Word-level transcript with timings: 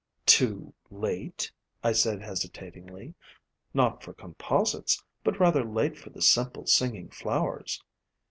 "Too 0.25 0.73
late?" 0.89 1.51
I 1.83 1.91
said 1.91 2.23
hesitatingly. 2.23 3.13
"Not 3.71 4.01
for 4.03 4.13
com 4.15 4.33
posites, 4.33 4.99
but 5.23 5.39
rather 5.39 5.63
late 5.63 5.95
for 5.95 6.09
the 6.09 6.23
simple 6.23 6.65
singing 6.65 7.09
flowers. 7.11 7.79